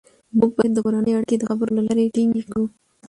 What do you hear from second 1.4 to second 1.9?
خبرو له